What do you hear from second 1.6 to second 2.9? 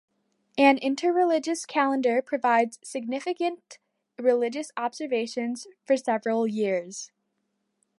calendar provides